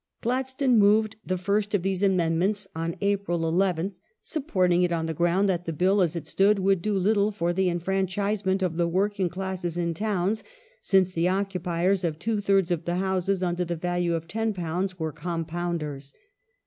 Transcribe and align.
Gladstone 0.21 0.79
moved 0.79 1.17
the 1.23 1.37
first 1.37 1.75
of 1.75 1.83
these 1.83 2.01
amendments 2.01 2.67
on 2.75 2.95
April 3.01 3.37
11th, 3.41 3.93
supporting 4.23 4.81
it 4.81 4.91
on 4.91 5.05
the 5.05 5.13
ground 5.13 5.47
that 5.47 5.65
the 5.65 5.73
Bill 5.73 6.01
as 6.01 6.15
it 6.15 6.25
stood 6.25 6.57
would 6.57 6.81
do 6.81 6.97
little 6.97 7.29
for 7.29 7.53
the 7.53 7.69
en 7.69 7.79
franchisem^it 7.79 8.63
of 8.63 8.77
the 8.77 8.87
working 8.87 9.29
classes 9.29 9.77
in 9.77 9.93
towns, 9.93 10.43
since 10.81 11.11
the 11.11 11.29
occupiers 11.29 12.03
of 12.03 12.17
two 12.17 12.41
thirds 12.41 12.71
of 12.71 12.85
the 12.85 12.95
houses 12.95 13.43
under 13.43 13.63
the 13.63 13.75
value 13.75 14.15
of 14.15 14.27
£10 14.27 14.97
were 14.99 15.11
com 15.11 15.45
pounders. 15.45 16.13